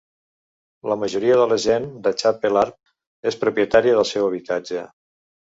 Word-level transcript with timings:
La 0.91 0.95
majoria 1.01 1.35
de 1.41 1.43
la 1.51 1.57
gent 1.67 1.85
de 2.07 2.13
Chapel 2.23 2.59
Arm 2.63 3.29
és 3.33 3.39
propietària 3.47 3.99
del 4.01 4.11
seu 4.15 4.29
habitatge. 4.31 4.89